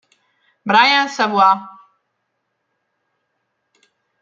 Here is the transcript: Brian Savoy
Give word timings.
Brian 0.65 1.07
Savoy 1.13 1.61